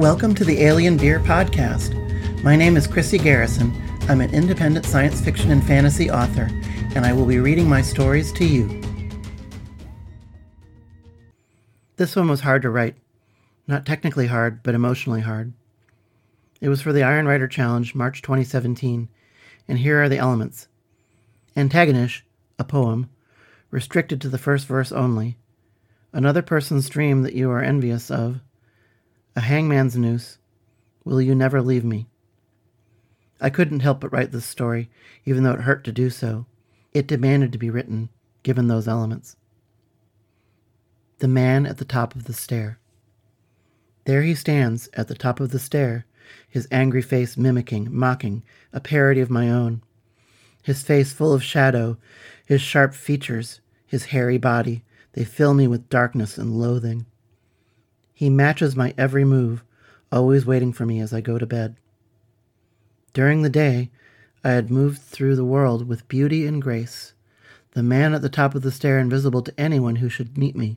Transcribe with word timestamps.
Welcome 0.00 0.34
to 0.36 0.46
the 0.46 0.62
Alien 0.62 0.96
Beer 0.96 1.20
Podcast. 1.20 1.92
My 2.42 2.56
name 2.56 2.78
is 2.78 2.86
Chrissy 2.86 3.18
Garrison. 3.18 3.70
I'm 4.08 4.22
an 4.22 4.32
independent 4.32 4.86
science 4.86 5.20
fiction 5.20 5.50
and 5.50 5.62
fantasy 5.62 6.10
author, 6.10 6.48
and 6.94 7.04
I 7.04 7.12
will 7.12 7.26
be 7.26 7.38
reading 7.38 7.68
my 7.68 7.82
stories 7.82 8.32
to 8.32 8.46
you. 8.46 8.80
This 11.96 12.16
one 12.16 12.28
was 12.28 12.40
hard 12.40 12.62
to 12.62 12.70
write. 12.70 12.96
Not 13.66 13.84
technically 13.84 14.28
hard, 14.28 14.62
but 14.62 14.74
emotionally 14.74 15.20
hard. 15.20 15.52
It 16.62 16.70
was 16.70 16.80
for 16.80 16.94
the 16.94 17.02
Iron 17.02 17.26
Writer 17.26 17.46
Challenge, 17.46 17.94
March 17.94 18.22
2017, 18.22 19.06
and 19.68 19.78
here 19.78 20.02
are 20.02 20.08
the 20.08 20.16
elements 20.16 20.68
Antigonish, 21.54 22.22
a 22.58 22.64
poem, 22.64 23.10
restricted 23.70 24.18
to 24.22 24.30
the 24.30 24.38
first 24.38 24.66
verse 24.66 24.92
only. 24.92 25.36
Another 26.10 26.40
person's 26.40 26.88
dream 26.88 27.20
that 27.20 27.34
you 27.34 27.50
are 27.50 27.62
envious 27.62 28.10
of 28.10 28.40
a 29.36 29.40
hangman's 29.40 29.96
noose. 29.96 30.38
Will 31.04 31.20
you 31.20 31.34
never 31.34 31.62
leave 31.62 31.84
me? 31.84 32.08
I 33.40 33.50
couldn't 33.50 33.80
help 33.80 34.00
but 34.00 34.12
write 34.12 34.32
this 34.32 34.44
story, 34.44 34.90
even 35.24 35.42
though 35.42 35.52
it 35.52 35.62
hurt 35.62 35.84
to 35.84 35.92
do 35.92 36.10
so. 36.10 36.46
It 36.92 37.06
demanded 37.06 37.52
to 37.52 37.58
be 37.58 37.70
written, 37.70 38.10
given 38.42 38.66
those 38.66 38.88
elements. 38.88 39.36
The 41.18 41.28
man 41.28 41.66
at 41.66 41.78
the 41.78 41.84
top 41.84 42.14
of 42.14 42.24
the 42.24 42.32
stair. 42.32 42.78
There 44.04 44.22
he 44.22 44.34
stands 44.34 44.88
at 44.94 45.08
the 45.08 45.14
top 45.14 45.40
of 45.40 45.50
the 45.50 45.58
stair, 45.58 46.06
his 46.48 46.68
angry 46.70 47.02
face 47.02 47.36
mimicking, 47.36 47.88
mocking, 47.90 48.42
a 48.72 48.80
parody 48.80 49.20
of 49.20 49.30
my 49.30 49.50
own. 49.50 49.82
His 50.62 50.82
face 50.82 51.12
full 51.12 51.32
of 51.32 51.42
shadow, 51.42 51.96
his 52.44 52.60
sharp 52.60 52.94
features, 52.94 53.60
his 53.86 54.06
hairy 54.06 54.38
body, 54.38 54.84
they 55.12 55.24
fill 55.24 55.54
me 55.54 55.66
with 55.66 55.88
darkness 55.88 56.38
and 56.38 56.58
loathing. 56.58 57.06
He 58.20 58.28
matches 58.28 58.76
my 58.76 58.92
every 58.98 59.24
move, 59.24 59.64
always 60.12 60.44
waiting 60.44 60.74
for 60.74 60.84
me 60.84 61.00
as 61.00 61.10
I 61.14 61.22
go 61.22 61.38
to 61.38 61.46
bed. 61.46 61.76
During 63.14 63.40
the 63.40 63.48
day, 63.48 63.90
I 64.44 64.50
had 64.50 64.70
moved 64.70 65.00
through 65.00 65.36
the 65.36 65.44
world 65.46 65.88
with 65.88 66.06
beauty 66.06 66.46
and 66.46 66.60
grace, 66.60 67.14
the 67.70 67.82
man 67.82 68.12
at 68.12 68.20
the 68.20 68.28
top 68.28 68.54
of 68.54 68.60
the 68.60 68.70
stair 68.70 68.98
invisible 68.98 69.40
to 69.40 69.58
anyone 69.58 69.96
who 69.96 70.10
should 70.10 70.36
meet 70.36 70.54
me. 70.54 70.76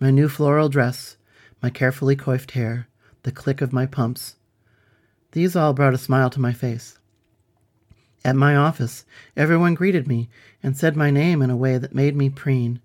My 0.00 0.10
new 0.10 0.30
floral 0.30 0.70
dress, 0.70 1.18
my 1.62 1.68
carefully 1.68 2.16
coiffed 2.16 2.52
hair, 2.52 2.88
the 3.22 3.32
click 3.32 3.60
of 3.60 3.74
my 3.74 3.84
pumps, 3.84 4.36
these 5.32 5.54
all 5.54 5.74
brought 5.74 5.92
a 5.92 5.98
smile 5.98 6.30
to 6.30 6.40
my 6.40 6.54
face. 6.54 6.98
At 8.24 8.34
my 8.34 8.56
office, 8.56 9.04
everyone 9.36 9.74
greeted 9.74 10.08
me 10.08 10.30
and 10.62 10.74
said 10.74 10.96
my 10.96 11.10
name 11.10 11.42
in 11.42 11.50
a 11.50 11.54
way 11.54 11.76
that 11.76 11.94
made 11.94 12.16
me 12.16 12.30
preen. 12.30 12.80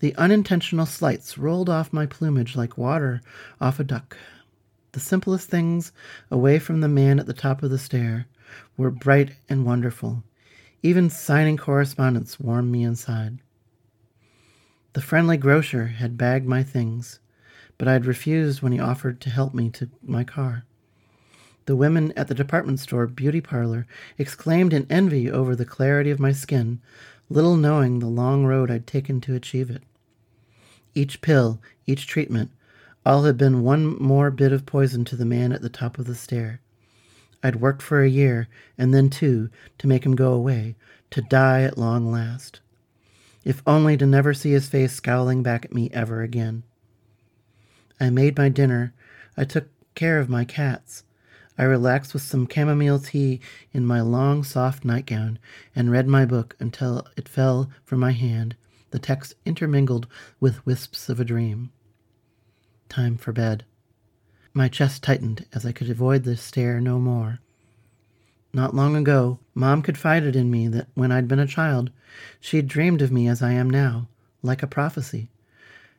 The 0.00 0.14
unintentional 0.14 0.86
slights 0.86 1.38
rolled 1.38 1.68
off 1.68 1.92
my 1.92 2.06
plumage 2.06 2.54
like 2.54 2.78
water 2.78 3.20
off 3.60 3.80
a 3.80 3.84
duck. 3.84 4.16
The 4.92 5.00
simplest 5.00 5.48
things, 5.48 5.92
away 6.30 6.58
from 6.58 6.80
the 6.80 6.88
man 6.88 7.18
at 7.18 7.26
the 7.26 7.32
top 7.32 7.62
of 7.62 7.70
the 7.70 7.78
stair, 7.78 8.26
were 8.76 8.90
bright 8.90 9.32
and 9.48 9.66
wonderful. 9.66 10.22
Even 10.82 11.10
signing 11.10 11.56
correspondence 11.56 12.38
warmed 12.38 12.70
me 12.70 12.84
inside. 12.84 13.38
The 14.92 15.00
friendly 15.00 15.36
grocer 15.36 15.86
had 15.86 16.16
bagged 16.16 16.46
my 16.46 16.62
things, 16.62 17.18
but 17.76 17.88
I 17.88 17.92
had 17.92 18.06
refused 18.06 18.62
when 18.62 18.72
he 18.72 18.80
offered 18.80 19.20
to 19.22 19.30
help 19.30 19.52
me 19.52 19.68
to 19.70 19.90
my 20.02 20.24
car. 20.24 20.64
The 21.66 21.76
women 21.76 22.12
at 22.16 22.28
the 22.28 22.34
department 22.34 22.80
store 22.80 23.06
beauty 23.06 23.40
parlor 23.40 23.86
exclaimed 24.16 24.72
in 24.72 24.86
envy 24.88 25.30
over 25.30 25.54
the 25.54 25.66
clarity 25.66 26.10
of 26.10 26.18
my 26.18 26.32
skin, 26.32 26.80
little 27.28 27.56
knowing 27.56 27.98
the 27.98 28.06
long 28.06 28.46
road 28.46 28.70
I'd 28.70 28.86
taken 28.86 29.20
to 29.22 29.34
achieve 29.34 29.68
it. 29.68 29.82
Each 30.98 31.20
pill, 31.20 31.60
each 31.86 32.08
treatment, 32.08 32.50
all 33.06 33.22
had 33.22 33.36
been 33.38 33.62
one 33.62 34.02
more 34.02 34.32
bit 34.32 34.50
of 34.50 34.66
poison 34.66 35.04
to 35.04 35.14
the 35.14 35.24
man 35.24 35.52
at 35.52 35.62
the 35.62 35.68
top 35.68 35.96
of 35.96 36.06
the 36.06 36.14
stair. 36.16 36.60
I'd 37.40 37.60
worked 37.60 37.82
for 37.82 38.02
a 38.02 38.08
year, 38.08 38.48
and 38.76 38.92
then 38.92 39.08
two, 39.08 39.48
to 39.78 39.86
make 39.86 40.04
him 40.04 40.16
go 40.16 40.32
away, 40.32 40.74
to 41.12 41.22
die 41.22 41.62
at 41.62 41.78
long 41.78 42.10
last. 42.10 42.58
If 43.44 43.62
only 43.64 43.96
to 43.96 44.06
never 44.06 44.34
see 44.34 44.50
his 44.50 44.68
face 44.68 44.92
scowling 44.92 45.40
back 45.40 45.64
at 45.64 45.72
me 45.72 45.88
ever 45.92 46.22
again. 46.22 46.64
I 48.00 48.10
made 48.10 48.36
my 48.36 48.48
dinner. 48.48 48.92
I 49.36 49.44
took 49.44 49.68
care 49.94 50.18
of 50.18 50.28
my 50.28 50.44
cats. 50.44 51.04
I 51.56 51.62
relaxed 51.62 52.12
with 52.12 52.24
some 52.24 52.48
chamomile 52.52 52.98
tea 52.98 53.40
in 53.72 53.86
my 53.86 54.00
long, 54.00 54.42
soft 54.42 54.84
nightgown 54.84 55.38
and 55.76 55.92
read 55.92 56.08
my 56.08 56.24
book 56.24 56.56
until 56.58 57.06
it 57.16 57.28
fell 57.28 57.70
from 57.84 58.00
my 58.00 58.10
hand 58.10 58.56
the 58.90 58.98
text 58.98 59.34
intermingled 59.44 60.06
with 60.40 60.64
wisps 60.64 61.08
of 61.08 61.20
a 61.20 61.24
dream. 61.24 61.70
Time 62.88 63.16
for 63.16 63.32
bed. 63.32 63.64
My 64.54 64.68
chest 64.68 65.02
tightened 65.02 65.46
as 65.52 65.66
I 65.66 65.72
could 65.72 65.90
avoid 65.90 66.24
the 66.24 66.36
stare 66.36 66.80
no 66.80 66.98
more. 66.98 67.40
Not 68.52 68.74
long 68.74 68.96
ago, 68.96 69.40
Mom 69.54 69.82
confided 69.82 70.34
in 70.34 70.50
me 70.50 70.68
that 70.68 70.88
when 70.94 71.12
I'd 71.12 71.28
been 71.28 71.38
a 71.38 71.46
child, 71.46 71.90
she'd 72.40 72.66
dreamed 72.66 73.02
of 73.02 73.12
me 73.12 73.28
as 73.28 73.42
I 73.42 73.52
am 73.52 73.68
now, 73.68 74.08
like 74.42 74.62
a 74.62 74.66
prophecy. 74.66 75.30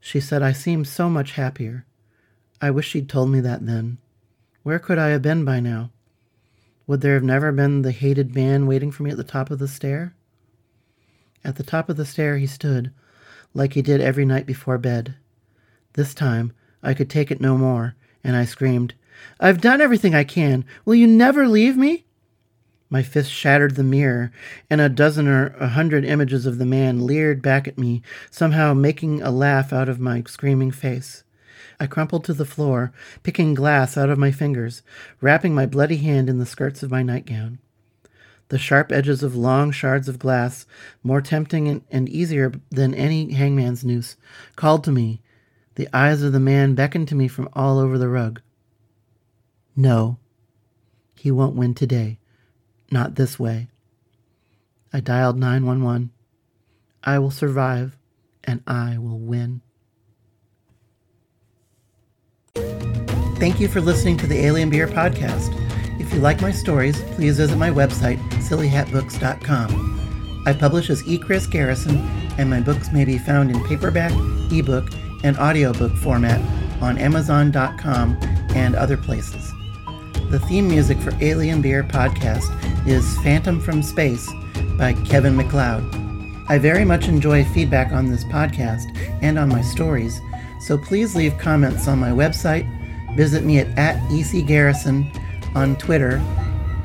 She 0.00 0.18
said 0.18 0.42
I 0.42 0.52
seemed 0.52 0.88
so 0.88 1.08
much 1.08 1.32
happier. 1.32 1.86
I 2.60 2.70
wish 2.70 2.88
she'd 2.88 3.08
told 3.08 3.30
me 3.30 3.40
that 3.40 3.64
then. 3.64 3.98
Where 4.64 4.80
could 4.80 4.98
I 4.98 5.08
have 5.08 5.22
been 5.22 5.44
by 5.44 5.60
now? 5.60 5.90
Would 6.86 7.00
there 7.00 7.14
have 7.14 7.22
never 7.22 7.52
been 7.52 7.82
the 7.82 7.92
hated 7.92 8.34
man 8.34 8.66
waiting 8.66 8.90
for 8.90 9.04
me 9.04 9.10
at 9.10 9.16
the 9.16 9.24
top 9.24 9.50
of 9.50 9.60
the 9.60 9.68
stair? 9.68 10.14
At 11.44 11.56
the 11.56 11.64
top 11.64 11.88
of 11.88 11.96
the 11.96 12.04
stair 12.04 12.38
he 12.38 12.46
stood, 12.46 12.92
like 13.52 13.72
he 13.72 13.82
did 13.82 14.00
every 14.00 14.24
night 14.24 14.46
before 14.46 14.78
bed. 14.78 15.16
This 15.94 16.14
time 16.14 16.52
I 16.82 16.94
could 16.94 17.10
take 17.10 17.30
it 17.30 17.40
no 17.40 17.58
more, 17.58 17.94
and 18.22 18.36
I 18.36 18.44
screamed, 18.44 18.94
I've 19.40 19.60
done 19.60 19.80
everything 19.80 20.14
I 20.14 20.24
can. 20.24 20.64
Will 20.84 20.94
you 20.94 21.06
never 21.06 21.46
leave 21.48 21.76
me? 21.76 22.04
My 22.88 23.02
fist 23.02 23.30
shattered 23.30 23.74
the 23.74 23.82
mirror, 23.82 24.30
and 24.70 24.80
a 24.80 24.88
dozen 24.88 25.26
or 25.26 25.48
a 25.58 25.68
hundred 25.68 26.04
images 26.04 26.46
of 26.46 26.58
the 26.58 26.66
man 26.66 27.06
leered 27.06 27.42
back 27.42 27.66
at 27.66 27.78
me, 27.78 28.02
somehow 28.30 28.74
making 28.74 29.22
a 29.22 29.30
laugh 29.30 29.72
out 29.72 29.88
of 29.88 29.98
my 29.98 30.22
screaming 30.26 30.70
face. 30.70 31.24
I 31.80 31.86
crumpled 31.86 32.24
to 32.24 32.34
the 32.34 32.44
floor, 32.44 32.92
picking 33.22 33.54
glass 33.54 33.96
out 33.96 34.10
of 34.10 34.18
my 34.18 34.30
fingers, 34.30 34.82
wrapping 35.20 35.54
my 35.54 35.66
bloody 35.66 35.96
hand 35.96 36.28
in 36.28 36.38
the 36.38 36.46
skirts 36.46 36.82
of 36.82 36.90
my 36.90 37.02
nightgown 37.02 37.58
the 38.52 38.58
sharp 38.58 38.92
edges 38.92 39.22
of 39.22 39.34
long 39.34 39.70
shards 39.70 40.10
of 40.10 40.18
glass, 40.18 40.66
more 41.02 41.22
tempting 41.22 41.68
and, 41.68 41.82
and 41.90 42.06
easier 42.06 42.52
than 42.70 42.94
any 42.94 43.32
hangman's 43.32 43.82
noose, 43.82 44.18
called 44.56 44.84
to 44.84 44.92
me. 44.92 45.22
The 45.76 45.88
eyes 45.90 46.20
of 46.22 46.34
the 46.34 46.38
man 46.38 46.74
beckoned 46.74 47.08
to 47.08 47.14
me 47.14 47.28
from 47.28 47.48
all 47.54 47.78
over 47.78 47.96
the 47.96 48.10
rug. 48.10 48.42
No, 49.74 50.18
he 51.14 51.30
won't 51.30 51.56
win 51.56 51.72
today. 51.72 52.18
Not 52.90 53.14
this 53.14 53.38
way. 53.38 53.68
I 54.92 55.00
dialed 55.00 55.38
911. 55.38 56.10
I 57.02 57.18
will 57.20 57.30
survive, 57.30 57.96
and 58.44 58.62
I 58.66 58.98
will 58.98 59.18
win. 59.18 59.62
Thank 62.54 63.60
you 63.60 63.68
for 63.68 63.80
listening 63.80 64.18
to 64.18 64.26
the 64.26 64.44
Alien 64.44 64.68
Beer 64.68 64.88
Podcast. 64.88 65.58
If 66.12 66.16
you 66.16 66.24
like 66.24 66.42
my 66.42 66.52
stories, 66.52 67.00
please 67.14 67.38
visit 67.38 67.56
my 67.56 67.70
website, 67.70 68.18
sillyhatbooks.com. 68.32 70.42
I 70.44 70.52
publish 70.52 70.90
as 70.90 71.08
E. 71.08 71.16
Chris 71.16 71.46
Garrison, 71.46 71.96
and 72.36 72.50
my 72.50 72.60
books 72.60 72.92
may 72.92 73.06
be 73.06 73.16
found 73.16 73.50
in 73.50 73.64
paperback, 73.64 74.12
ebook, 74.52 74.90
and 75.24 75.38
audiobook 75.38 75.96
format 75.96 76.38
on 76.82 76.98
Amazon.com 76.98 78.18
and 78.54 78.74
other 78.74 78.98
places. 78.98 79.54
The 80.28 80.38
theme 80.48 80.68
music 80.68 80.98
for 80.98 81.14
Alien 81.22 81.62
Beer 81.62 81.82
podcast 81.82 82.86
is 82.86 83.16
Phantom 83.22 83.58
from 83.58 83.82
Space 83.82 84.30
by 84.76 84.92
Kevin 85.06 85.34
MacLeod. 85.34 85.82
I 86.46 86.58
very 86.58 86.84
much 86.84 87.08
enjoy 87.08 87.42
feedback 87.42 87.90
on 87.90 88.10
this 88.10 88.24
podcast 88.24 88.84
and 89.22 89.38
on 89.38 89.48
my 89.48 89.62
stories, 89.62 90.20
so 90.60 90.76
please 90.76 91.16
leave 91.16 91.38
comments 91.38 91.88
on 91.88 91.98
my 91.98 92.10
website, 92.10 92.68
visit 93.16 93.44
me 93.44 93.60
at, 93.60 93.68
at 93.78 93.96
ecgarrison.com 94.10 95.21
on 95.54 95.76
Twitter, 95.76 96.22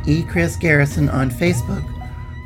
eChrisGarrison 0.03 1.11
on 1.11 1.29
Facebook, 1.29 1.83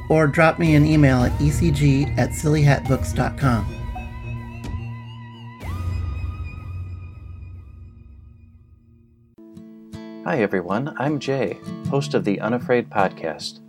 or 0.09 0.27
drop 0.27 0.59
me 0.59 0.75
an 0.75 0.85
email 0.85 1.23
at 1.23 1.31
ecg 1.39 2.17
at 2.17 2.29
sillyhatbooks.com. 2.31 3.77
Hi 10.23 10.41
everyone, 10.41 10.95
I'm 10.99 11.19
Jay, 11.19 11.57
host 11.89 12.13
of 12.13 12.25
the 12.25 12.39
Unafraid 12.39 12.89
podcast. 12.89 13.59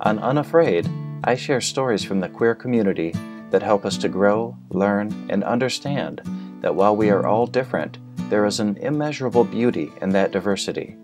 On 0.00 0.18
Unafraid, 0.18 0.88
I 1.24 1.36
share 1.36 1.60
stories 1.60 2.04
from 2.04 2.20
the 2.20 2.28
queer 2.28 2.54
community 2.54 3.14
that 3.50 3.62
help 3.62 3.84
us 3.84 3.96
to 3.98 4.08
grow, 4.08 4.56
learn, 4.70 5.26
and 5.30 5.44
understand 5.44 6.20
that 6.60 6.74
while 6.74 6.96
we 6.96 7.10
are 7.10 7.26
all 7.26 7.46
different, 7.46 7.98
there 8.28 8.44
is 8.44 8.60
an 8.60 8.76
immeasurable 8.78 9.44
beauty 9.44 9.92
in 10.00 10.10
that 10.10 10.32
diversity. 10.32 10.96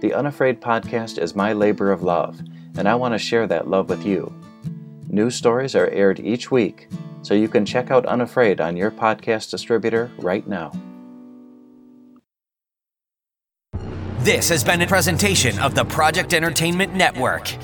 The 0.00 0.12
Unafraid 0.12 0.60
podcast 0.60 1.16
is 1.16 1.34
my 1.34 1.54
labor 1.54 1.90
of 1.90 2.02
love, 2.02 2.38
and 2.76 2.86
I 2.86 2.94
want 2.94 3.14
to 3.14 3.18
share 3.18 3.46
that 3.46 3.68
love 3.68 3.88
with 3.88 4.04
you. 4.04 4.30
New 5.08 5.30
stories 5.30 5.74
are 5.74 5.88
aired 5.88 6.20
each 6.20 6.50
week, 6.50 6.88
so 7.22 7.32
you 7.32 7.48
can 7.48 7.64
check 7.64 7.90
out 7.90 8.04
Unafraid 8.04 8.60
on 8.60 8.76
your 8.76 8.90
podcast 8.90 9.50
distributor 9.50 10.10
right 10.18 10.46
now. 10.46 10.70
This 14.18 14.50
has 14.50 14.62
been 14.62 14.82
a 14.82 14.86
presentation 14.86 15.58
of 15.60 15.74
the 15.74 15.84
Project 15.84 16.34
Entertainment 16.34 16.94
Network. 16.94 17.54